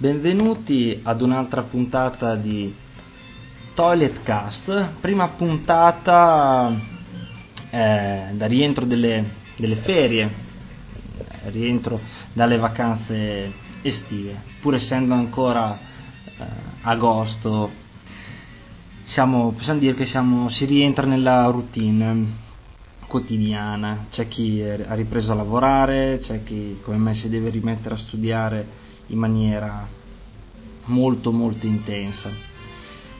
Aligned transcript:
benvenuti 0.00 0.98
ad 1.02 1.20
un'altra 1.20 1.60
puntata 1.64 2.34
di 2.34 2.74
Toilet 3.74 4.22
Cast, 4.22 4.92
prima 4.98 5.28
puntata 5.28 6.74
eh, 7.68 8.30
da 8.32 8.46
rientro 8.46 8.86
delle, 8.86 9.30
delle 9.56 9.76
ferie, 9.76 10.30
rientro 11.50 12.00
dalle 12.32 12.56
vacanze 12.56 13.52
estive, 13.82 14.40
pur 14.62 14.72
essendo 14.72 15.12
ancora 15.12 15.78
eh, 16.24 16.44
agosto, 16.80 17.70
siamo, 19.02 19.50
possiamo 19.50 19.80
dire 19.80 19.92
che 19.92 20.06
siamo, 20.06 20.48
si 20.48 20.64
rientra 20.64 21.04
nella 21.04 21.44
routine 21.50 22.26
quotidiana, 23.06 24.06
c'è 24.10 24.28
chi 24.28 24.62
ha 24.62 24.94
ripreso 24.94 25.32
a 25.32 25.34
lavorare, 25.34 26.20
c'è 26.22 26.42
chi 26.42 26.78
come 26.82 26.96
me 26.96 27.12
si 27.12 27.28
deve 27.28 27.50
rimettere 27.50 27.96
a 27.96 27.98
studiare 27.98 28.88
in 29.10 29.18
maniera 29.18 29.86
molto 30.86 31.32
molto 31.32 31.66
intensa. 31.66 32.30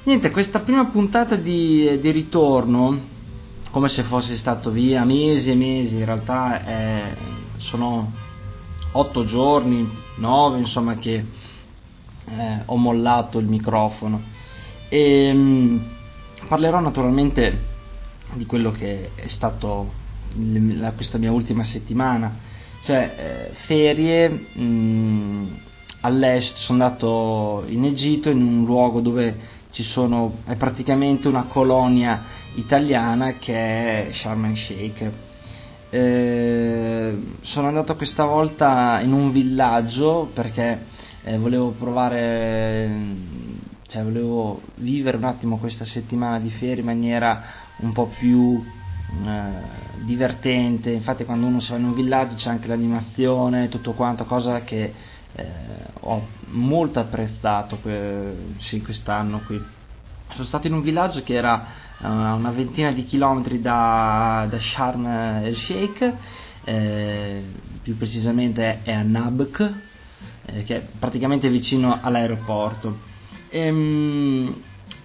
Niente, 0.03 0.30
questa 0.30 0.61
prima 0.61 0.87
puntata 0.87 1.37
di, 1.37 1.99
di 2.01 2.11
ritorno, 2.11 2.99
come 3.71 3.89
se 3.89 4.03
fossi 4.03 4.37
stato 4.37 4.71
via 4.71 5.05
mesi 5.05 5.51
e 5.51 5.55
mesi, 5.55 5.97
in 5.97 6.05
realtà 6.05 6.65
è, 6.65 7.16
sono 7.57 8.11
otto 8.93 9.25
giorni, 9.25 9.89
nove, 10.16 10.59
insomma, 10.59 10.97
che 10.97 11.25
eh, 12.25 12.63
ho 12.65 12.77
mollato 12.77 13.38
il 13.38 13.47
microfono. 13.47 14.21
E 14.88 15.33
mh, 15.33 15.38
mm, 15.38 15.79
parlerò 16.49 16.80
naturalmente 16.80 17.69
di 18.35 18.47
quello 18.47 18.71
che 18.71 19.10
è 19.15 19.27
stato 19.27 19.93
il, 20.35 20.93
questa 20.97 21.19
mia 21.19 21.30
ultima 21.30 21.63
settimana, 21.63 22.38
cioè 22.82 23.51
eh, 23.51 23.54
ferie. 23.54 24.29
Mh, 24.29 24.63
mm, 24.63 25.47
all'est, 26.01 26.56
sono 26.56 26.82
andato 26.82 27.65
in 27.66 27.84
Egitto, 27.84 28.30
in 28.30 28.43
un 28.43 28.65
luogo 28.65 29.01
dove 29.01 29.59
ci 29.73 29.82
sono, 29.82 30.38
è 30.45 30.57
praticamente 30.57 31.29
una 31.29 31.45
colonia 31.45 32.23
italiana 32.54 33.32
che 33.34 34.09
è 34.09 34.12
Sharm 34.12 34.46
el 34.46 34.57
Sheikh. 34.57 35.10
Eh, 35.90 37.18
sono 37.40 37.68
andato 37.68 37.96
questa 37.96 38.24
volta 38.24 39.01
in 39.01 39.12
un 39.12 39.32
villaggio 39.32 40.30
perché 40.32 40.84
eh, 41.23 41.37
volevo 41.37 41.70
provare, 41.70 42.88
cioè 43.87 44.02
volevo 44.02 44.60
vivere 44.76 45.16
un 45.16 45.24
attimo 45.24 45.59
questa 45.59 45.85
settimana 45.85 46.38
di 46.38 46.51
ferie 46.51 46.80
in 46.80 46.87
maniera 46.87 47.42
un 47.79 47.92
po' 47.92 48.07
più 48.07 48.62
eh, 49.24 50.02
divertente. 50.04 50.90
Infatti, 50.90 51.24
quando 51.24 51.46
uno 51.46 51.60
si 51.60 51.73
va 51.73 51.79
in 51.79 51.85
un 51.85 51.95
villaggio 51.95 52.37
c'è 52.37 52.51
anche 52.51 52.68
l'animazione, 52.68 53.68
tutto 53.68 53.92
quanto, 53.92 54.24
cosa 54.24 54.62
che 54.62 54.92
eh, 55.36 55.45
ho 56.00 56.26
molto 56.48 57.00
apprezzato 57.00 57.78
que- 57.78 58.54
sì, 58.59 58.82
quest'anno 58.82 59.40
qui. 59.46 59.62
Sono 60.30 60.46
stato 60.46 60.66
in 60.66 60.74
un 60.74 60.82
villaggio 60.82 61.23
che 61.23 61.34
era 61.34 61.66
uh, 61.98 62.06
una 62.06 62.50
ventina 62.50 62.92
di 62.92 63.04
chilometri 63.04 63.60
da, 63.60 64.47
da 64.48 64.58
Sharm 64.58 65.06
el 65.42 65.56
Sheikh, 65.56 66.12
eh, 66.64 67.42
più 67.82 67.97
precisamente 67.97 68.82
è 68.82 68.92
a 68.92 69.03
Nabk, 69.03 69.72
eh, 70.47 70.62
che 70.64 70.76
è 70.76 70.86
praticamente 70.98 71.48
vicino 71.48 71.98
all'aeroporto. 72.00 72.98
Ehm, 73.50 74.62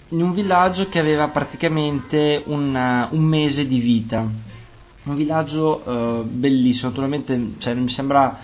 in 0.09 0.21
un 0.21 0.33
villaggio 0.33 0.87
che 0.87 0.99
aveva 0.99 1.29
praticamente 1.29 2.43
una, 2.45 3.07
un 3.11 3.23
mese 3.23 3.65
di 3.65 3.79
vita. 3.79 4.19
Un 5.03 5.15
villaggio 5.15 5.81
uh, 5.85 6.23
bellissimo, 6.23 6.89
naturalmente 6.89 7.53
cioè, 7.59 7.73
mi 7.73 7.89
sembra 7.89 8.39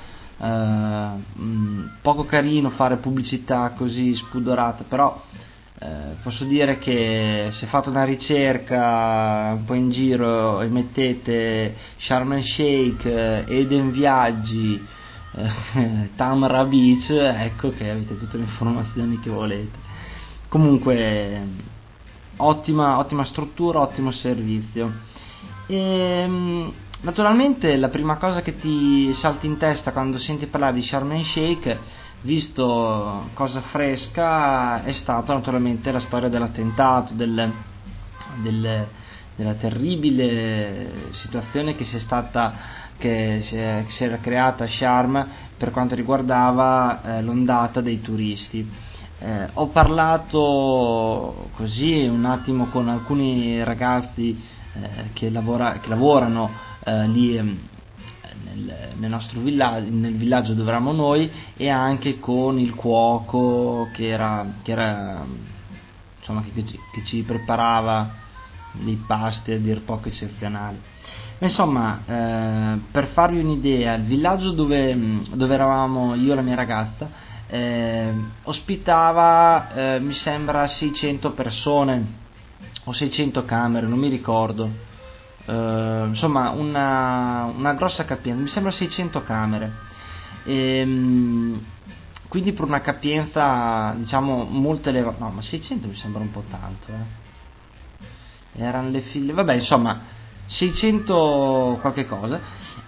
mh, 0.48 1.90
poco 2.02 2.26
carino 2.26 2.70
fare 2.70 2.98
pubblicità 2.98 3.72
così 3.76 4.16
spudorata, 4.16 4.84
però 4.88 5.22
uh, 5.80 5.88
posso 6.24 6.46
dire 6.46 6.78
che 6.78 7.48
se 7.52 7.66
fate 7.68 7.90
una 7.90 8.04
ricerca 8.04 9.54
un 9.56 9.66
po' 9.66 9.74
in 9.74 9.90
giro 9.90 10.62
e 10.62 10.68
mettete 10.68 11.76
Sharm 11.98 12.34
el 12.34 12.44
Sheikh, 12.44 13.06
Eden 13.06 13.92
Viaggi, 13.92 14.84
Tamra 16.16 16.66
Beach, 16.66 17.10
ecco 17.12 17.70
che 17.70 17.90
avete 17.90 18.18
tutte 18.18 18.38
le 18.38 18.44
informazioni 18.44 19.20
che 19.20 19.30
volete. 19.30 19.78
Comunque, 20.50 21.42
ottima, 22.38 22.98
ottima 22.98 23.24
struttura, 23.24 23.80
ottimo 23.80 24.12
servizio. 24.12 24.92
E, 25.68 25.78
ehm, 25.78 26.74
Naturalmente 27.04 27.76
la 27.78 27.90
prima 27.90 28.18
cosa 28.18 28.44
che 28.44 28.58
ti 28.58 29.12
salta 29.14 29.48
in 29.48 29.58
testa 29.58 29.92
quando 29.92 30.20
senti 30.20 30.46
parlare 30.46 30.74
di 30.74 30.84
Sharm 30.84 31.14
el 31.14 31.26
Sheikh, 31.26 31.80
visto 32.22 33.30
cosa 33.34 33.60
fresca, 33.60 34.84
è 34.84 34.92
stata 34.92 35.34
naturalmente 35.34 35.92
la 35.92 35.98
storia 35.98 36.30
dell'attentato, 36.30 37.16
del, 37.16 37.52
del, 38.44 38.88
della 39.36 39.54
terribile 39.56 41.10
situazione 41.10 41.74
che 41.74 41.84
si 41.86 41.96
è 41.96 42.00
stata 42.00 42.54
che 43.00 43.40
si, 43.42 43.58
è, 43.58 43.82
che 43.84 43.90
si 43.90 44.04
era 44.04 44.18
creata 44.18 44.66
a 44.66 44.70
Sharm 44.70 45.28
per 45.58 45.72
quanto 45.72 45.96
riguardava 45.96 47.02
eh, 47.02 47.24
l'ondata 47.24 47.82
dei 47.82 48.00
turisti. 48.00 48.70
Eh, 49.18 49.50
ho 49.54 49.68
parlato 49.70 51.50
così 51.56 52.04
un 52.04 52.26
attimo 52.26 52.68
con 52.68 52.90
alcuni 52.90 53.64
ragazzi 53.64 54.40
eh, 54.74 55.10
che, 55.14 55.32
lavora, 55.32 55.80
che 55.80 55.90
lavorano 55.90 56.70
eh, 56.84 57.08
lì 57.08 57.38
ehm, 57.38 57.60
nel, 58.44 58.90
nel, 58.98 59.10
nostro 59.10 59.40
villaggio, 59.40 59.90
nel 59.92 60.16
villaggio 60.16 60.54
dove 60.54 60.70
eravamo 60.70 60.92
noi 60.92 61.32
e 61.56 61.70
anche 61.70 62.20
con 62.20 62.60
il 62.60 62.74
cuoco 62.74 63.90
che 63.94 64.08
era, 64.08 64.46
che 64.62 64.72
era 64.72 65.26
insomma 66.20 66.42
che, 66.42 66.64
che, 66.64 67.04
ci 67.04 67.22
preparava 67.24 68.14
dei 68.74 69.02
pasti 69.06 69.52
a 69.52 69.60
dir 69.60 69.82
poco 69.82 70.08
eccezionali. 70.08 70.80
Insomma, 71.40 72.02
eh, 72.06 72.80
per 72.92 73.08
farvi 73.08 73.40
un'idea, 73.40 73.96
il 73.96 74.04
villaggio 74.04 74.52
dove, 74.52 75.24
dove, 75.34 75.54
eravamo 75.54 76.14
io 76.14 76.34
e 76.34 76.36
la 76.36 76.42
mia 76.42 76.56
ragazza 76.56 77.10
eh, 77.48 78.14
ospitava, 78.44 79.74
eh, 79.74 80.00
mi 80.00 80.14
sembra, 80.14 80.66
600 80.68 81.32
persone 81.32 82.20
o 82.86 82.94
600 82.94 83.44
camere, 83.44 83.88
non 83.88 84.00
mi 84.00 84.08
ricordo 84.08 84.90
eh, 85.46 86.04
insomma 86.08 86.50
una, 86.52 87.52
una, 87.56 87.74
grossa 87.74 88.06
capienza, 88.06 88.42
mi 88.42 88.48
sembra 88.48 88.72
600 88.72 89.24
camere. 89.24 89.72
E, 90.44 90.78
ehm, 90.80 91.66
quindi 92.28 92.54
per 92.54 92.66
una 92.66 92.82
capienza 92.82 93.94
diciamo 93.98 94.44
molto 94.44 94.90
elevata, 94.90 95.26
no 95.26 95.32
ma 95.32 95.42
600 95.42 95.88
mi 95.88 95.96
sembra 95.96 96.22
un 96.22 96.32
po' 96.32 96.44
tanto, 96.50 96.88
eh. 96.88 98.62
erano 98.64 98.90
le 98.90 99.02
file, 99.02 99.34
vabbè 99.34 99.54
insomma 99.56 100.00
600 100.46 101.78
qualche 101.82 102.06
cosa 102.06 102.40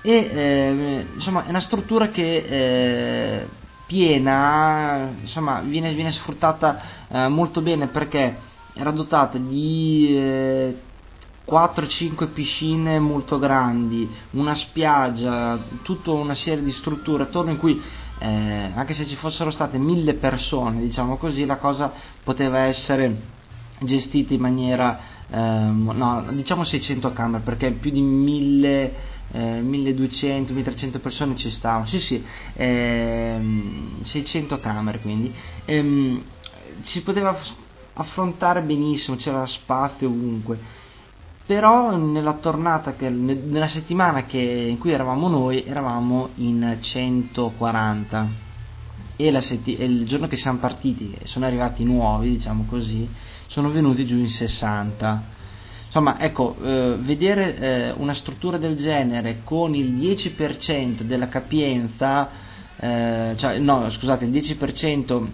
e 0.01 0.11
eh, 0.11 1.05
insomma 1.13 1.45
è 1.45 1.49
una 1.49 1.59
struttura 1.59 2.07
che 2.09 2.37
eh, 2.37 3.47
piena, 3.85 5.09
insomma 5.21 5.61
viene, 5.61 5.93
viene 5.93 6.11
sfruttata 6.11 6.81
eh, 7.07 7.27
molto 7.27 7.61
bene 7.61 7.87
perché 7.87 8.37
era 8.73 8.91
dotata 8.91 9.37
di 9.37 10.15
eh, 10.17 10.81
4-5 11.45 12.31
piscine 12.31 12.99
molto 12.99 13.37
grandi, 13.37 14.09
una 14.31 14.55
spiaggia, 14.55 15.59
tutta 15.81 16.11
una 16.11 16.35
serie 16.35 16.63
di 16.63 16.71
strutture 16.71 17.23
attorno 17.23 17.51
in 17.51 17.57
cui 17.57 17.81
eh, 18.19 18.71
anche 18.73 18.93
se 18.93 19.05
ci 19.05 19.15
fossero 19.15 19.49
state 19.49 19.77
mille 19.77 20.13
persone, 20.13 20.79
diciamo 20.79 21.17
così, 21.17 21.45
la 21.45 21.57
cosa 21.57 21.91
poteva 22.23 22.59
essere 22.59 23.31
gestita 23.79 24.33
in 24.33 24.39
maniera, 24.39 24.99
eh, 25.29 25.37
no, 25.37 26.25
diciamo 26.29 26.63
600 26.63 27.11
camere, 27.11 27.43
perché 27.43 27.71
più 27.71 27.91
di 27.91 28.01
1000, 28.01 28.95
eh, 29.31 29.59
1200, 29.61 30.53
1300 30.53 30.99
persone 30.99 31.35
ci 31.35 31.49
stavano, 31.49 31.85
sì 31.85 31.99
sì, 31.99 32.23
eh, 32.53 33.39
600 34.01 34.59
camere 34.59 34.99
quindi, 34.99 35.33
ehm, 35.65 36.23
si 36.79 37.03
poteva 37.03 37.37
affrontare 37.95 38.61
benissimo, 38.61 39.17
c'era 39.17 39.45
spazio 39.45 40.07
ovunque 40.07 40.81
però 41.45 41.95
nella 41.97 42.33
tornata 42.33 42.93
che, 42.93 43.09
nella 43.09 43.67
settimana 43.67 44.23
che, 44.23 44.37
in 44.39 44.77
cui 44.77 44.91
eravamo 44.91 45.27
noi 45.27 45.65
eravamo 45.65 46.29
in 46.35 46.77
140 46.79 48.29
e, 49.15 49.41
setti, 49.41 49.75
e, 49.75 49.85
il 49.85 50.05
giorno 50.05 50.27
che 50.27 50.37
siamo 50.37 50.59
partiti 50.59 51.15
sono 51.23 51.45
arrivati 51.45 51.83
nuovi 51.83 52.31
diciamo 52.31 52.65
così 52.67 53.07
sono 53.47 53.69
venuti 53.69 54.05
giù 54.05 54.17
in 54.17 54.29
60 54.29 55.23
insomma 55.85 56.19
ecco 56.19 56.55
eh, 56.63 56.95
vedere 56.99 57.57
eh, 57.57 57.91
una 57.91 58.13
struttura 58.13 58.57
del 58.57 58.77
genere 58.77 59.41
con 59.43 59.75
il 59.75 59.93
10% 59.93 61.01
della 61.01 61.27
capienza 61.27 62.29
eh, 62.79 63.33
cioè, 63.35 63.59
no 63.59 63.89
scusate 63.89 64.25
il 64.25 64.31
10% 64.31 65.27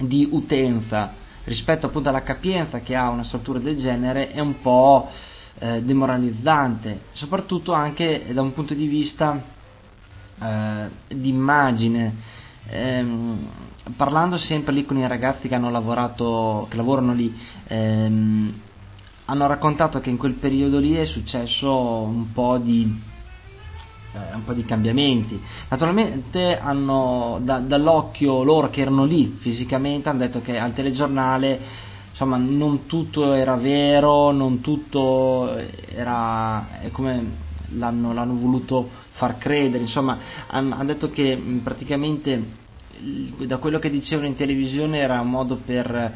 di 0.00 0.28
utenza 0.32 1.22
rispetto 1.44 1.86
appunto 1.86 2.08
alla 2.08 2.22
capienza 2.22 2.80
che 2.80 2.94
ha 2.94 3.08
una 3.08 3.24
struttura 3.24 3.58
del 3.58 3.76
genere 3.76 4.30
è 4.30 4.40
un 4.40 4.60
po' 4.60 5.08
eh, 5.58 5.82
demoralizzante, 5.82 7.02
soprattutto 7.12 7.72
anche 7.72 8.26
da 8.32 8.42
un 8.42 8.52
punto 8.52 8.74
di 8.74 8.86
vista 8.86 9.40
eh, 10.40 10.88
di 11.08 11.28
immagine. 11.28 12.14
ehm, 12.68 13.50
parlando 13.96 14.38
sempre 14.38 14.72
lì 14.72 14.84
con 14.84 14.96
i 14.96 15.06
ragazzi 15.06 15.48
che 15.48 15.54
hanno 15.54 15.70
lavorato, 15.70 16.66
che 16.70 16.76
lavorano 16.76 17.12
lì, 17.12 17.34
ehm, 17.66 18.60
hanno 19.26 19.46
raccontato 19.46 20.00
che 20.00 20.10
in 20.10 20.16
quel 20.16 20.34
periodo 20.34 20.78
lì 20.78 20.94
è 20.94 21.04
successo 21.04 21.72
un 22.02 22.32
po' 22.32 22.58
di, 22.58 23.00
eh, 24.14 24.34
un 24.34 24.44
po 24.44 24.52
di 24.52 24.64
cambiamenti. 24.64 25.40
Naturalmente 25.68 26.58
hanno, 26.58 27.38
da, 27.42 27.58
dall'occhio 27.58 28.42
loro 28.42 28.68
che 28.70 28.80
erano 28.80 29.04
lì 29.04 29.36
fisicamente 29.38 30.08
hanno 30.08 30.20
detto 30.20 30.40
che 30.40 30.58
al 30.58 30.72
telegiornale 30.72 31.82
insomma 32.10 32.36
non 32.36 32.86
tutto 32.86 33.32
era 33.32 33.56
vero, 33.56 34.30
non 34.30 34.60
tutto 34.60 35.56
era 35.94 36.64
come 36.92 37.42
l'hanno, 37.76 38.12
l'hanno 38.12 38.36
voluto 38.38 38.88
far 39.10 39.36
credere, 39.38 39.82
insomma 39.82 40.18
hanno, 40.46 40.74
hanno 40.74 40.84
detto 40.84 41.10
che 41.10 41.36
praticamente 41.62 42.62
da 43.46 43.58
quello 43.58 43.78
che 43.78 43.90
dicevano 43.90 44.28
in 44.28 44.36
televisione 44.36 44.98
era 44.98 45.20
un 45.20 45.28
modo 45.30 45.56
per 45.56 45.92
eh, 45.94 46.12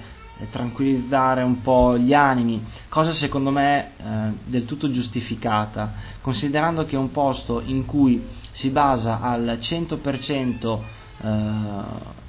tranquillizzare 0.50 1.42
un 1.42 1.60
po' 1.60 1.98
gli 1.98 2.14
animi, 2.14 2.64
cosa 2.88 3.12
secondo 3.12 3.50
me 3.50 3.90
eh, 3.96 4.32
del 4.44 4.64
tutto 4.64 4.90
giustificata, 4.90 5.94
considerando 6.20 6.84
che 6.84 6.96
è 6.96 6.98
un 6.98 7.10
posto 7.10 7.60
in 7.64 7.84
cui 7.84 8.24
si 8.52 8.70
basa 8.70 9.20
al 9.20 9.58
100% 9.60 10.78
eh, 11.22 12.26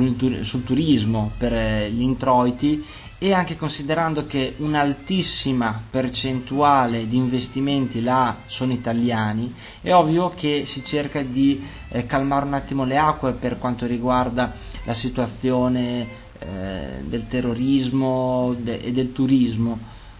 il, 0.00 0.44
sul 0.44 0.64
turismo 0.64 1.32
per 1.36 1.52
eh, 1.52 1.90
gli 1.90 2.02
introiti 2.02 2.84
e 3.18 3.32
anche 3.32 3.56
considerando 3.56 4.26
che 4.26 4.54
un'altissima 4.56 5.84
percentuale 5.90 7.06
di 7.06 7.16
investimenti 7.16 8.00
là 8.02 8.38
sono 8.46 8.72
italiani, 8.72 9.54
è 9.80 9.92
ovvio 9.92 10.30
che 10.30 10.64
si 10.66 10.84
cerca 10.84 11.22
di 11.22 11.64
eh, 11.90 12.04
calmare 12.06 12.46
un 12.46 12.54
attimo 12.54 12.84
le 12.84 12.96
acque 12.96 13.34
per 13.34 13.58
quanto 13.58 13.86
riguarda 13.86 14.52
la 14.84 14.92
situazione 14.92 16.21
eh, 16.42 17.02
del 17.04 17.26
terrorismo 17.28 18.54
de- 18.58 18.78
e 18.78 18.92
del 18.92 19.12
turismo. 19.12 19.78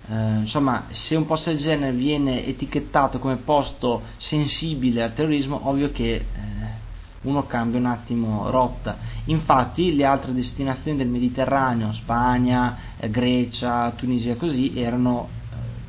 Eh, 0.08 0.38
insomma, 0.40 0.86
se 0.90 1.16
un 1.16 1.26
posto 1.26 1.50
del 1.50 1.58
genere 1.58 1.92
viene 1.92 2.44
etichettato 2.46 3.19
come 3.19 3.36
posto 3.36 4.02
sensibile 4.16 5.02
al 5.02 5.14
terrorismo, 5.14 5.69
ovvio 5.69 5.90
che 5.90 6.14
eh, 6.14 6.24
uno 7.22 7.46
cambia 7.46 7.78
un 7.78 7.86
attimo 7.86 8.50
rotta. 8.50 8.98
Infatti 9.26 9.94
le 9.94 10.04
altre 10.04 10.32
destinazioni 10.32 10.96
del 10.96 11.08
Mediterraneo, 11.08 11.92
Spagna, 11.92 12.76
eh, 12.98 13.08
Grecia, 13.10 13.92
Tunisia 13.92 14.36
così, 14.36 14.72
erano 14.76 15.28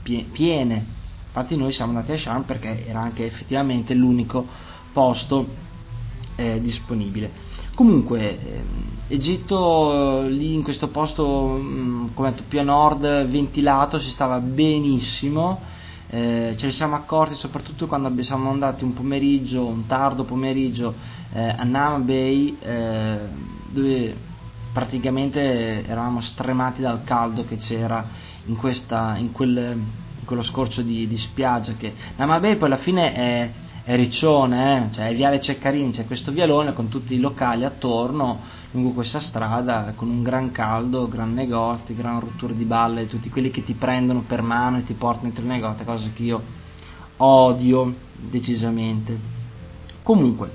eh, 0.06 0.26
piene. 0.32 0.86
Infatti 1.26 1.58
noi 1.58 1.72
siamo 1.72 1.92
andati 1.94 2.12
a 2.12 2.18
Sharm 2.18 2.44
perché 2.44 2.86
era 2.86 3.02
anche 3.02 3.26
effettivamente 3.26 3.96
l'unico 3.96 4.48
posto 4.92 5.62
disponibile. 6.36 7.32
Comunque, 7.76 8.40
eh, 8.40 8.64
Egitto 9.08 10.22
lì 10.28 10.54
in 10.54 10.64
questo 10.64 10.88
posto, 10.88 11.58
mm, 11.60 12.08
come 12.14 12.30
detto, 12.32 12.44
più 12.48 12.60
a 12.60 12.64
nord, 12.64 13.26
ventilato, 13.26 14.00
si 14.00 14.10
stava 14.10 14.40
benissimo. 14.40 15.60
Eh, 16.10 16.54
ce 16.58 16.68
ne 16.68 16.72
siamo 16.72 16.96
accorti 16.96 17.34
soprattutto 17.34 17.88
quando 17.88 18.22
siamo 18.22 18.50
andati 18.52 18.84
un 18.84 18.94
pomeriggio, 18.94 19.66
un 19.66 19.88
tardo 19.88 20.26
pomeriggio 20.26 20.94
eh, 21.34 21.50
a 21.50 21.64
Nam 21.64 22.06
Bay 22.06 22.56
eh, 22.60 23.20
dove 23.72 24.16
praticamente 24.72 25.84
eravamo 25.86 26.22
stremati 26.22 26.82
dal 26.82 27.04
caldo 27.04 27.46
che 27.46 27.58
c'era 27.58 28.06
in, 28.46 28.56
questa, 28.56 29.16
in, 29.18 29.32
quel, 29.32 29.58
in 29.58 30.26
quello 30.26 30.44
scorcio 30.44 30.84
di, 30.84 31.08
di 31.08 31.18
spiaggia 31.18 31.74
che 31.74 31.94
Nama 32.16 32.40
Bay 32.40 32.58
poi 32.58 32.68
alla 32.68 32.78
fine 32.78 33.14
è 33.14 33.52
è 33.84 33.96
riccione, 33.98 34.88
eh? 34.88 34.94
cioè 34.94 35.08
è 35.10 35.16
Viale 35.16 35.42
Ceccarini, 35.42 35.92
c'è 35.92 36.06
questo 36.06 36.32
vialone 36.32 36.72
con 36.72 36.88
tutti 36.88 37.16
i 37.16 37.20
locali 37.20 37.66
attorno 37.66 38.40
lungo 38.72 38.92
questa 38.92 39.20
strada 39.20 39.94
con 39.96 40.10
un 40.10 40.24
gran 40.24 40.52
caldo, 40.52 41.10
gran 41.10 41.34
negozi, 41.34 41.94
gran 41.94 42.20
rotture 42.22 42.56
di 42.56 42.64
balle, 42.64 43.08
tutti 43.08 43.30
quelli 43.30 43.52
che 43.52 43.64
ti 43.64 43.74
prendono 43.74 44.24
per 44.26 44.42
mano 44.42 44.78
e 44.78 44.84
ti 44.84 44.94
portano 44.94 45.26
dentro 45.26 45.44
il 45.44 45.50
negozio, 45.50 45.84
cosa 45.84 46.10
che 46.14 46.24
io 46.24 46.42
odio 47.18 47.94
decisamente. 48.16 49.20
Comunque, 50.02 50.52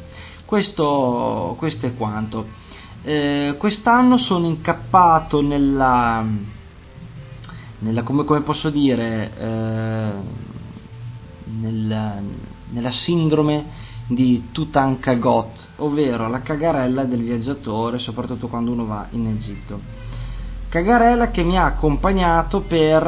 questo, 0.46 1.54
questo 1.58 1.86
è 1.86 1.94
quanto. 1.94 2.46
Eh, 3.02 3.54
quest'anno 3.58 4.16
sono 4.16 4.46
incappato 4.46 5.42
nella, 5.42 6.24
nella 7.80 8.02
come, 8.02 8.24
come, 8.24 8.40
posso 8.40 8.70
dire, 8.70 9.32
eh, 9.38 10.12
nel, 11.44 12.22
nella 12.70 12.90
sindrome 12.90 13.86
di 14.08 14.48
Tutankhagot, 14.52 15.70
ovvero 15.76 16.28
la 16.28 16.40
cagarella 16.40 17.04
del 17.04 17.22
viaggiatore, 17.22 17.98
soprattutto 17.98 18.48
quando 18.48 18.72
uno 18.72 18.86
va 18.86 19.06
in 19.10 19.26
Egitto. 19.26 19.80
Cagarella 20.68 21.30
che 21.30 21.42
mi 21.42 21.58
ha 21.58 21.64
accompagnato 21.64 22.60
per 22.62 23.06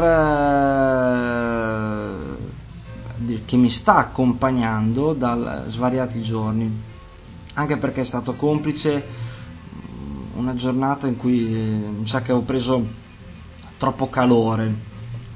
eh, 3.29 3.45
che 3.45 3.57
mi 3.57 3.71
sta 3.71 3.97
accompagnando 3.97 5.12
da 5.12 5.65
svariati 5.69 6.23
giorni, 6.23 6.83
anche 7.55 7.77
perché 7.79 8.01
è 8.01 8.05
stato 8.05 8.35
complice 8.35 9.29
una 10.35 10.55
giornata 10.55 11.06
in 11.06 11.17
cui 11.17 11.55
eh, 11.55 11.89
mi 11.99 12.06
sa 12.06 12.23
che 12.23 12.33
ho 12.33 12.41
preso 12.43 12.83
troppo 13.77 14.09
calore 14.09 14.89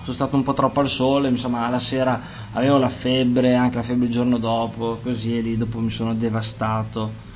sono 0.05 0.15
stato 0.15 0.37
un 0.37 0.43
po' 0.43 0.53
troppo 0.53 0.81
al 0.81 0.89
sole, 0.89 1.31
insomma 1.31 1.69
la 1.71 1.79
sera 1.79 2.21
avevo 2.53 2.77
la 2.77 2.91
febbre, 2.91 3.55
anche 3.55 3.77
la 3.77 3.83
febbre 3.83 4.07
il 4.07 4.13
giorno 4.13 4.37
dopo, 4.37 4.99
così 5.03 5.39
e 5.39 5.41
lì 5.41 5.57
dopo 5.57 5.81
mi 5.81 5.91
sono 5.91 6.15
devastato. 6.15 7.33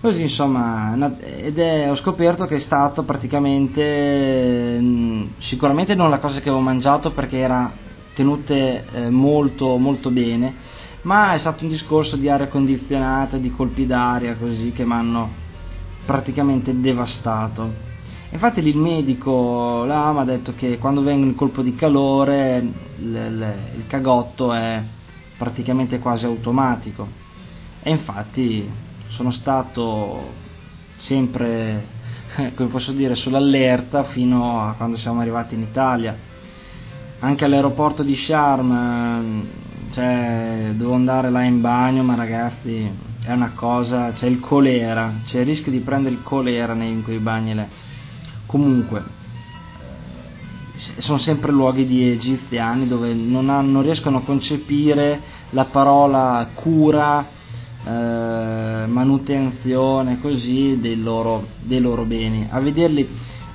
Così 0.00 0.22
insomma, 0.22 0.94
ed 1.20 1.58
è, 1.58 1.88
ho 1.88 1.94
scoperto 1.94 2.44
che 2.46 2.56
è 2.56 2.58
stato 2.58 3.04
praticamente, 3.04 4.78
mm, 4.80 5.26
sicuramente 5.38 5.94
non 5.94 6.10
la 6.10 6.18
cosa 6.18 6.40
che 6.40 6.48
avevo 6.48 6.62
mangiato 6.62 7.12
perché 7.12 7.38
era 7.38 7.72
tenute 8.14 8.84
eh, 8.92 9.08
molto 9.08 9.76
molto 9.76 10.10
bene, 10.10 10.54
ma 11.02 11.34
è 11.34 11.38
stato 11.38 11.62
un 11.62 11.70
discorso 11.70 12.16
di 12.16 12.28
aria 12.28 12.48
condizionata, 12.48 13.36
di 13.36 13.50
colpi 13.52 13.86
d'aria 13.86 14.36
così 14.36 14.72
che 14.72 14.84
mi 14.84 14.92
hanno 14.92 15.30
praticamente 16.04 16.78
devastato. 16.78 17.85
Infatti 18.30 18.60
il 18.60 18.76
medico 18.76 19.84
là 19.84 20.12
mi 20.12 20.18
ha 20.18 20.24
detto 20.24 20.52
che 20.52 20.78
quando 20.78 21.00
vengono 21.00 21.30
il 21.30 21.36
colpo 21.36 21.62
di 21.62 21.76
calore 21.76 22.58
il, 22.98 23.54
il, 23.76 23.86
cagotto 23.86 24.52
è 24.52 24.82
praticamente 25.38 26.00
quasi 26.00 26.26
automatico 26.26 27.06
e 27.82 27.90
infatti 27.90 28.68
sono 29.08 29.30
stato 29.30 30.32
sempre, 30.96 31.86
come 32.56 32.68
posso 32.68 32.90
dire, 32.90 33.14
sull'allerta 33.14 34.02
fino 34.02 34.60
a 34.60 34.72
quando 34.72 34.96
siamo 34.96 35.20
arrivati 35.20 35.54
in 35.54 35.62
Italia. 35.62 36.16
Anche 37.20 37.44
all'aeroporto 37.44 38.02
di 38.02 38.14
Sharm, 38.14 39.46
cioè, 39.90 40.72
devo 40.74 40.94
andare 40.94 41.30
là 41.30 41.44
in 41.44 41.60
bagno, 41.60 42.02
ma 42.02 42.16
ragazzi, 42.16 42.90
è 43.24 43.32
una 43.32 43.52
cosa, 43.54 44.10
c'è 44.12 44.26
il 44.26 44.40
colera, 44.40 45.20
c'è 45.24 45.40
il 45.40 45.46
rischio 45.46 45.70
di 45.70 45.78
prendere 45.78 46.14
il 46.14 46.22
colera 46.22 46.74
in 46.74 47.02
quei 47.04 47.18
bagni 47.18 47.54
là 47.54 47.85
comunque 48.46 49.24
sono 50.98 51.18
sempre 51.18 51.52
luoghi 51.52 51.86
di 51.86 52.10
egiziani 52.10 52.86
dove 52.86 53.14
non, 53.14 53.48
hanno, 53.48 53.80
riescono 53.80 54.18
a 54.18 54.22
concepire 54.22 55.20
la 55.50 55.64
parola 55.64 56.50
cura, 56.54 57.26
eh, 57.84 58.86
manutenzione 58.86 60.20
così 60.20 60.78
dei 60.80 61.00
loro, 61.00 61.46
dei 61.62 61.80
loro 61.80 62.04
beni. 62.04 62.46
A 62.50 62.60
vederli, 62.60 63.08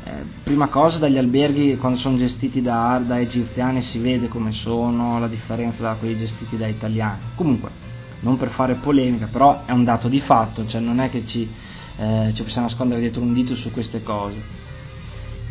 eh, 0.03 0.11
prima 0.43 0.67
cosa 0.67 0.97
dagli 0.97 1.17
alberghi 1.17 1.77
quando 1.77 1.99
sono 1.99 2.17
gestiti 2.17 2.61
da, 2.61 3.01
da, 3.05 3.19
egiziani 3.19 3.81
si 3.81 3.99
vede 3.99 4.27
come 4.27 4.51
sono, 4.51 5.19
la 5.19 5.27
differenza 5.27 5.83
da 5.83 5.93
quelli 5.93 6.17
gestiti 6.17 6.57
da 6.57 6.67
italiani. 6.67 7.19
Comunque, 7.35 7.69
non 8.21 8.37
per 8.37 8.49
fare 8.49 8.75
polemica, 8.75 9.27
però 9.31 9.65
è 9.65 9.71
un 9.71 9.83
dato 9.83 10.07
di 10.07 10.19
fatto, 10.19 10.65
cioè 10.65 10.81
non 10.81 10.99
è 10.99 11.09
che 11.09 11.25
ci, 11.25 11.47
eh, 11.97 12.31
ci 12.33 12.43
possiamo 12.43 12.67
nascondere 12.67 12.99
dietro 12.99 13.21
un 13.21 13.33
dito 13.33 13.55
su 13.55 13.71
queste 13.71 14.01
cose. 14.01 14.69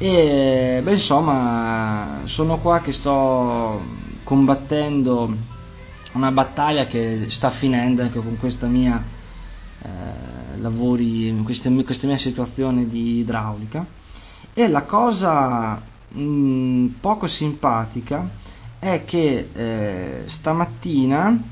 E 0.03 0.81
beh, 0.83 0.93
insomma, 0.93 2.21
sono 2.25 2.57
qua 2.61 2.81
che 2.81 2.91
sto 2.91 3.83
combattendo 4.25 5.37
una 6.13 6.31
battaglia 6.33 6.87
che 6.87 7.27
sta 7.29 7.51
finendo 7.51 8.01
anche 8.01 8.19
con 8.19 8.39
questa 8.39 8.67
mia 8.67 9.05
eh, 9.83 10.57
lavori, 10.57 11.39
questa, 11.45 11.71
questa 11.85 12.07
mia 12.07 12.17
situazione 12.17 12.89
di 12.89 13.19
idraulica. 13.19 13.85
E 14.55 14.69
la 14.69 14.85
cosa 14.85 15.83
mh, 16.09 16.87
poco 16.99 17.27
simpatica 17.27 18.27
è 18.79 19.05
che 19.05 19.51
eh, 19.53 20.23
stamattina 20.29 21.43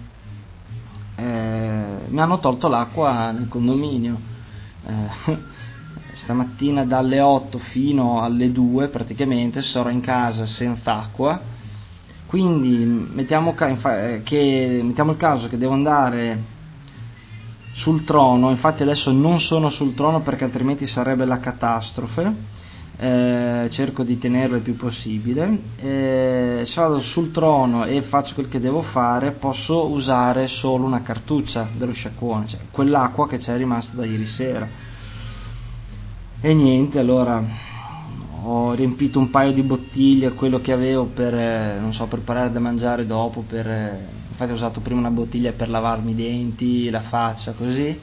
eh, 1.16 1.98
mi 2.08 2.18
hanno 2.18 2.38
tolto 2.38 2.68
l'acqua 2.68 3.30
nel 3.30 3.48
condominio. 3.48 4.18
Eh, 6.18 6.22
stamattina 6.22 6.84
dalle 6.84 7.20
8 7.20 7.58
fino 7.58 8.22
alle 8.22 8.50
2 8.50 8.88
praticamente 8.88 9.62
sarò 9.62 9.88
in 9.88 10.00
casa 10.00 10.46
senza 10.46 10.98
acqua 10.98 11.40
quindi 12.28 12.84
mettiamo, 13.10 13.54
che, 13.54 14.80
mettiamo 14.84 15.12
il 15.12 15.16
caso 15.16 15.48
che 15.48 15.56
devo 15.56 15.72
andare 15.72 16.56
sul 17.72 18.04
trono, 18.04 18.50
infatti 18.50 18.82
adesso 18.82 19.10
non 19.12 19.40
sono 19.40 19.70
sul 19.70 19.94
trono 19.94 20.20
perché 20.20 20.44
altrimenti 20.44 20.86
sarebbe 20.86 21.24
la 21.24 21.38
catastrofe. 21.38 22.56
Eh, 22.98 23.68
cerco 23.70 24.02
di 24.02 24.18
tenerlo 24.18 24.56
il 24.56 24.62
più 24.62 24.76
possibile. 24.76 25.58
Eh, 25.76 26.60
se 26.64 26.80
vado 26.82 26.98
sul 26.98 27.30
trono 27.30 27.86
e 27.86 28.02
faccio 28.02 28.34
quel 28.34 28.48
che 28.48 28.60
devo 28.60 28.82
fare, 28.82 29.30
posso 29.30 29.88
usare 29.88 30.48
solo 30.48 30.84
una 30.84 31.00
cartuccia 31.00 31.66
dello 31.78 31.92
sciacquone, 31.92 32.46
cioè 32.46 32.60
quell'acqua 32.70 33.26
che 33.26 33.38
c'è 33.38 33.56
rimasta 33.56 33.96
da 33.96 34.04
ieri 34.04 34.26
sera. 34.26 34.68
E 36.40 36.54
niente, 36.54 37.00
allora 37.00 37.44
ho 38.44 38.72
riempito 38.72 39.18
un 39.18 39.28
paio 39.28 39.52
di 39.52 39.62
bottiglie, 39.62 40.34
quello 40.34 40.60
che 40.60 40.70
avevo 40.72 41.06
per, 41.06 41.34
eh, 41.34 41.78
non 41.80 41.92
so, 41.92 42.06
preparare 42.06 42.52
da 42.52 42.60
mangiare 42.60 43.06
dopo, 43.06 43.40
per, 43.42 43.66
eh, 43.66 44.06
infatti 44.28 44.52
ho 44.52 44.54
usato 44.54 44.80
prima 44.80 45.00
una 45.00 45.10
bottiglia 45.10 45.50
per 45.50 45.68
lavarmi 45.68 46.12
i 46.12 46.14
denti, 46.14 46.90
la 46.90 47.02
faccia, 47.02 47.54
così, 47.54 48.00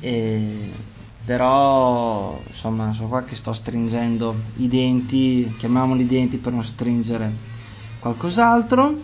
e, 0.00 0.70
però 1.22 2.40
insomma 2.48 2.94
sono 2.94 3.08
qua 3.08 3.24
che 3.24 3.36
sto 3.36 3.52
stringendo 3.52 4.34
i 4.56 4.66
denti, 4.66 5.54
chiamiamoli 5.58 6.06
denti 6.06 6.38
per 6.38 6.54
non 6.54 6.64
stringere 6.64 7.30
qualcos'altro, 7.98 8.98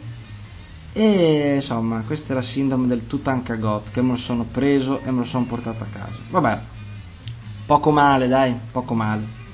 e 0.95 1.57
insomma 1.57 2.05
questa 2.07 2.33
è 2.33 2.35
la 2.35 2.41
sindrome 2.41 2.87
del 2.87 3.07
Tutankhagot 3.07 3.91
che 3.91 4.01
me 4.01 4.13
lo 4.13 4.17
sono 4.17 4.45
preso 4.51 5.01
e 5.05 5.11
me 5.11 5.19
lo 5.19 5.25
sono 5.25 5.45
portato 5.45 5.85
a 5.85 5.89
casa. 5.93 6.19
Vabbè, 6.31 6.61
poco 7.67 7.91
male 7.91 8.29
dai, 8.29 8.55
poco 8.71 8.95
male. 8.95 9.45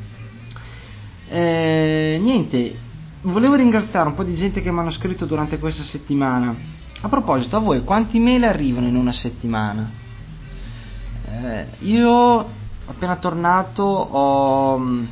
Eh, 1.29 2.19
niente, 2.21 2.79
volevo 3.23 3.55
ringraziare 3.55 4.09
un 4.09 4.15
po' 4.15 4.23
di 4.23 4.35
gente 4.35 4.61
che 4.61 4.71
mi 4.71 4.79
hanno 4.79 4.91
scritto 4.91 5.25
durante 5.25 5.59
questa 5.59 5.83
settimana. 5.83 6.55
A 7.01 7.09
proposito, 7.09 7.57
a 7.57 7.61
voi 7.61 7.83
quanti 7.85 8.21
mail 8.21 8.45
arrivano 8.45 8.87
in 8.87 8.97
una 8.97 9.13
settimana? 9.13 9.91
Eh, 11.27 11.67
io 11.81 12.47
appena 12.87 13.17
tornato 13.17 13.83
ho 13.83 14.77
mh, 14.77 15.09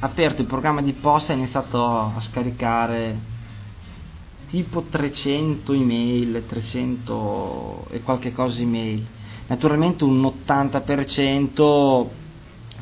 aperto 0.00 0.40
il 0.42 0.48
programma 0.48 0.82
di 0.82 0.92
posta 0.92 1.32
e 1.32 1.36
ho 1.36 1.38
iniziato 1.38 1.86
a 1.86 2.20
scaricare 2.20 3.34
tipo 4.48 4.82
300 4.82 5.72
email, 5.72 6.44
300 6.46 7.86
e 7.90 8.02
qualche 8.02 8.32
cosa 8.32 8.60
email. 8.60 9.06
Naturalmente 9.46 10.04
un 10.04 10.22
80% 10.22 12.24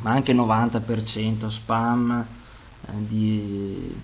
ma 0.05 0.11
anche 0.11 0.35
90% 0.35 1.49
spam 1.49 2.27
eh, 2.87 2.93
di 3.09 3.97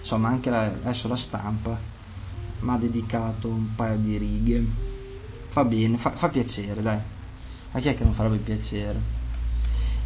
Insomma 0.00 0.28
anche 0.28 0.50
la, 0.50 0.64
adesso 0.64 1.06
la 1.06 1.16
stampa 1.16 1.91
mi 2.62 2.70
ha 2.70 2.76
dedicato 2.76 3.48
un 3.48 3.74
paio 3.74 3.98
di 3.98 4.16
righe. 4.16 4.64
Fa 5.48 5.64
bene, 5.64 5.98
fa, 5.98 6.10
fa 6.12 6.28
piacere, 6.28 6.80
dai. 6.80 6.98
A 7.72 7.78
chi 7.78 7.88
è 7.88 7.94
che 7.94 8.04
non 8.04 8.12
farebbe 8.12 8.38
piacere? 8.38 9.20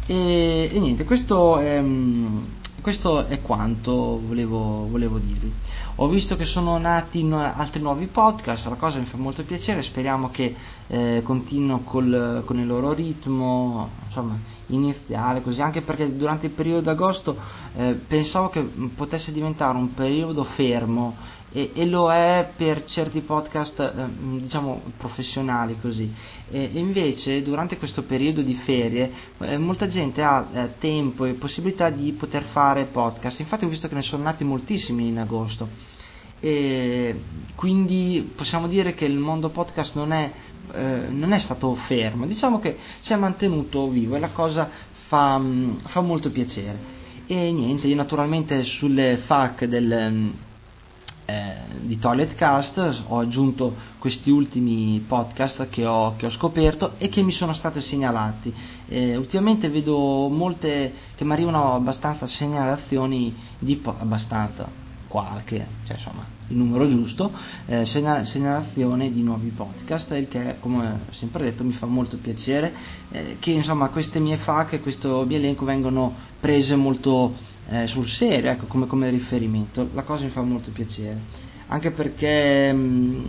E, 0.05 0.69
e 0.71 0.79
niente, 0.79 1.03
questo 1.03 1.59
è, 1.59 1.81
mm, 1.81 2.43
questo 2.81 3.25
è 3.25 3.41
quanto 3.41 4.21
volevo, 4.25 4.87
volevo, 4.89 5.17
dirvi. 5.17 5.51
Ho 5.95 6.07
visto 6.07 6.37
che 6.37 6.45
sono 6.45 6.77
nati 6.77 7.23
no, 7.23 7.41
altri 7.41 7.81
nuovi 7.81 8.07
podcast, 8.07 8.67
la 8.67 8.75
cosa 8.75 8.99
mi 8.99 9.05
fa 9.05 9.17
molto 9.17 9.43
piacere, 9.43 9.81
speriamo 9.81 10.29
che 10.29 10.55
eh, 10.87 11.21
continuino 11.25 11.81
con 11.81 12.05
il 12.05 12.65
loro 12.65 12.93
ritmo 12.93 13.89
insomma, 14.05 14.37
iniziale, 14.67 15.41
così 15.41 15.61
anche 15.61 15.81
perché 15.81 16.15
durante 16.15 16.45
il 16.45 16.53
periodo 16.53 16.79
d'agosto 16.79 17.35
eh, 17.75 17.99
pensavo 18.07 18.47
che 18.47 18.61
potesse 18.95 19.33
diventare 19.33 19.77
un 19.77 19.93
periodo 19.93 20.45
fermo 20.45 21.15
e, 21.51 21.71
e, 21.73 21.85
lo 21.85 22.11
è 22.11 22.51
per 22.55 22.83
certi 22.83 23.21
podcast 23.21 23.79
eh, 23.79 24.07
diciamo 24.39 24.81
professionali 24.97 25.77
così. 25.79 26.11
E, 26.49 26.71
e, 26.73 26.79
invece 26.79 27.41
durante 27.41 27.77
questo 27.77 28.03
periodo 28.03 28.41
di 28.41 28.53
ferie 28.53 29.11
eh, 29.39 29.57
molta 29.57 29.87
gente 29.87 30.21
ha 30.21 30.47
eh, 30.51 30.77
tempo 30.77 31.25
e 31.25 31.33
possibilità 31.33 31.89
di 31.89 32.11
poter 32.11 32.43
fare 32.43 32.85
podcast. 32.85 33.39
Infatti 33.39 33.65
ho 33.65 33.69
visto 33.69 33.87
che 33.87 33.95
ne 33.95 34.01
sono 34.01 34.23
nati 34.23 34.43
moltissimi 34.43 35.07
in 35.07 35.19
agosto. 35.19 35.95
E 36.39 37.19
quindi 37.55 38.29
possiamo 38.35 38.67
dire 38.67 38.93
che 38.93 39.05
il 39.05 39.17
mondo 39.17 39.49
podcast 39.49 39.95
non 39.95 40.11
è, 40.11 40.31
eh, 40.73 41.07
non 41.09 41.31
è 41.31 41.39
stato 41.39 41.73
fermo. 41.75 42.27
Diciamo 42.27 42.59
che 42.59 42.77
si 42.99 43.13
è 43.13 43.15
mantenuto 43.15 43.87
vivo 43.89 44.15
e 44.15 44.19
la 44.19 44.31
cosa 44.31 44.69
fa, 45.07 45.41
fa 45.85 46.01
molto 46.01 46.29
piacere. 46.29 46.95
E 47.25 47.51
niente 47.51 47.87
io 47.87 47.95
naturalmente 47.95 48.63
sulle 48.63 49.17
FAC 49.17 49.65
del 49.65 50.45
eh, 51.29 51.55
di 51.81 51.97
Toiletcast 51.97 53.03
ho 53.07 53.19
aggiunto 53.19 53.75
questi 53.99 54.31
ultimi 54.31 55.03
podcast 55.05 55.67
che 55.67 55.85
ho, 55.85 56.15
che 56.15 56.27
ho, 56.27 56.29
scoperto 56.29 56.93
e 56.97 57.09
che 57.09 57.21
mi 57.21 57.31
sono 57.31 57.51
stati 57.51 57.81
segnalati. 57.81 58.53
Eh, 58.87 59.17
ultimamente 59.17 59.67
vedo 59.67 60.29
molte 60.29 60.93
che 61.15 61.25
mi 61.25 61.33
arrivano 61.33 61.73
abbastanza 61.73 62.25
segnalazioni 62.25 63.35
di 63.59 63.81
abbastanza 63.83 64.85
qualche, 65.07 65.67
cioè 65.85 65.97
insomma 65.97 66.25
il 66.49 66.55
numero 66.55 66.87
giusto, 66.87 67.31
eh, 67.65 67.85
segnalazione 67.85 69.11
di 69.11 69.21
nuovi 69.21 69.49
podcast, 69.49 70.11
il 70.11 70.29
che 70.29 70.55
come 70.61 70.99
ho 71.09 71.11
sempre 71.11 71.43
detto 71.43 71.65
mi 71.65 71.73
fa 71.73 71.87
molto 71.87 72.15
piacere 72.17 72.73
eh, 73.11 73.35
che 73.39 73.51
insomma 73.51 73.89
queste 73.89 74.19
mie 74.19 74.37
FAQ 74.37 74.73
e 74.73 74.79
questo 74.79 75.25
mio 75.25 75.37
elenco 75.37 75.65
vengono 75.65 76.13
prese 76.39 76.77
molto 76.77 77.55
eh, 77.69 77.87
sul 77.87 78.07
serio, 78.07 78.51
ecco, 78.51 78.65
come, 78.65 78.87
come, 78.87 79.09
riferimento, 79.09 79.89
la 79.93 80.03
cosa 80.03 80.23
mi 80.23 80.29
fa 80.29 80.41
molto 80.41 80.71
piacere, 80.71 81.19
anche 81.67 81.91
perché 81.91 82.71
mh, 82.71 82.79
mm, 82.79 83.25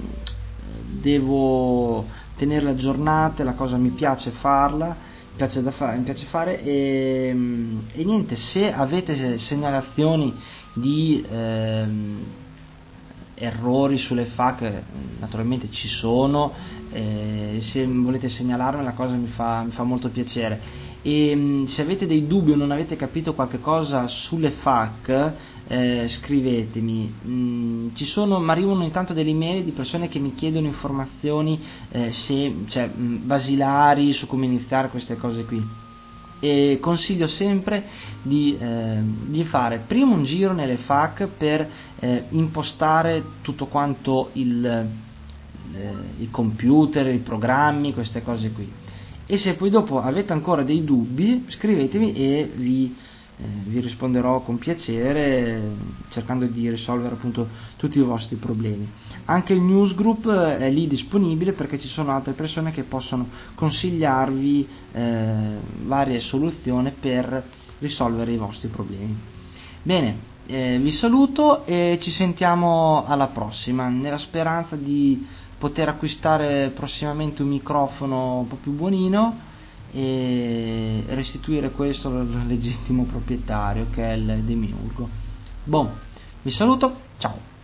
devo 1.00 2.07
tenerla 2.37 2.71
aggiornata, 2.71 3.42
la 3.42 3.54
cosa 3.54 3.76
mi 3.76 3.90
piace 3.90 4.30
farla, 4.30 4.97
piace 5.37 5.62
da 5.62 5.71
fare, 5.71 5.97
mi 5.97 6.04
piace 6.04 6.26
fare 6.26 6.62
e, 6.62 7.33
mm, 7.35 7.78
e 7.92 8.04
niente, 8.04 8.37
se 8.37 8.73
avete 8.73 9.38
segnalazioni 9.38 10.35
di 10.75 11.25
ehm, 11.28 12.25
errori 13.35 13.97
sulle 13.97 14.25
FAQ 14.25 14.83
naturalmente 15.21 15.71
ci 15.71 15.87
sono 15.87 16.52
eh, 16.90 17.59
se 17.61 17.87
volete 17.87 18.28
segnalarmi 18.28 18.83
la 18.83 18.92
cosa 18.92 19.14
mi 19.14 19.28
fa, 19.28 19.62
mi 19.62 19.71
fa 19.71 19.85
molto 19.85 20.09
piacere 20.11 20.61
e 21.09 21.35
mm, 21.35 21.65
se 21.65 21.81
avete 21.81 22.07
dei 22.07 22.27
dubbi 22.27 22.53
o 22.53 22.57
non 22.57 22.71
avete 22.71 22.95
capito 22.95 23.33
qualche 23.33 23.61
cosa 23.61 24.07
sulle 24.09 24.50
FAQ 24.50 25.33
eh, 25.67 26.07
scrivetemi 26.07 27.15
mm, 27.27 27.88
ci 27.95 28.05
sono, 28.05 28.38
mi 28.38 28.50
arrivano 28.50 28.85
intanto 28.85 29.15
delle 29.15 29.31
email 29.31 29.65
di 29.65 29.71
persone 29.71 30.09
che 30.09 30.19
mi 30.19 30.35
chiedono 30.35 30.67
informazioni 30.67 31.59
eh, 31.93 32.12
se, 32.12 32.55
cioè, 32.67 32.91
mm, 32.95 33.27
basilari 33.27 34.12
su 34.12 34.27
come 34.27 34.45
iniziare 34.45 34.91
queste 34.91 35.17
cose 35.17 35.45
qui 35.47 35.67
e 36.41 36.79
consiglio 36.81 37.27
sempre 37.27 37.85
di, 38.23 38.57
eh, 38.59 38.99
di, 39.00 39.45
fare 39.45 39.83
prima 39.87 40.12
un 40.15 40.25
giro 40.25 40.53
nelle 40.53 40.77
FAQ 40.77 41.27
per 41.38 41.69
eh, 42.00 42.25
impostare 42.29 43.25
tutto 43.43 43.65
quanto 43.67 44.29
il, 44.35 44.65
eh, 44.65 45.93
i 46.19 46.29
computer, 46.31 47.07
i 47.09 47.19
programmi, 47.19 47.95
queste 47.95 48.23
cose 48.23 48.53
qui. 48.53 48.71
E 49.31 49.37
se 49.37 49.53
poi 49.57 49.69
dopo 49.69 50.01
avete 50.01 50.33
ancora 50.33 50.63
dei 50.63 50.83
dubbi, 50.85 51.45
scrivetemi 51.49 52.15
e 52.15 52.51
vi, 52.55 52.97
eh, 53.37 53.45
vi 53.65 53.79
risponderò 53.81 54.41
con 54.41 54.57
piacere 54.57 55.61
cercando 56.09 56.47
di 56.47 56.71
risolvere 56.71 57.15
appunto 57.15 57.47
tutti 57.77 57.99
i 57.99 58.03
vostri 58.03 58.37
problemi. 58.37 58.91
Anche 59.27 59.53
il 59.53 59.61
newsgroup 59.61 60.31
è 60.31 60.71
lì 60.71 60.87
disponibile 60.87 61.53
perché 61.53 61.79
ci 61.79 61.89
sono 61.89 62.13
altre 62.13 62.33
persone 62.33 62.71
che 62.71 62.85
possono 62.85 63.29
consigliarvi 63.55 64.67
eh, 64.93 65.59
varie 65.83 66.21
soluzioni 66.21 66.91
per 66.99 67.45
risolvere 67.81 68.33
i 68.33 68.39
vostri 68.39 68.69
problemi. 68.69 69.15
Bene, 69.83 70.17
eh, 70.47 70.79
vi 70.79 70.91
saluto 70.91 71.67
e 71.67 71.99
ci 72.01 72.11
sentiamo 72.11 73.05
alla 73.07 73.27
prossima, 73.27 73.89
nella 73.89 74.17
speranza 74.17 74.75
di 74.75 75.27
poter 75.59 75.88
acquistare 75.88 76.71
prossimamente 76.71 77.43
un 77.43 77.49
microfono 77.49 78.38
un 78.38 78.47
po' 78.49 78.57
più 78.57 78.73
buonino 78.73 79.47
e 79.91 81.03
restituire 81.09 81.71
questo 81.71 82.09
al 82.09 82.45
legittimo 82.47 83.05
proprietario 83.05 83.88
che 83.91 84.05
è 84.09 84.12
il 84.12 84.43
Demiurgo. 84.45 85.09
Bon, 85.65 85.91
vi 86.43 86.50
saluto, 86.50 86.97
ciao! 87.19 87.58